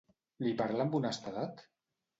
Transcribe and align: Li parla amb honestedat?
Li 0.45 0.53
parla 0.63 0.87
amb 0.87 0.99
honestedat? 1.01 1.67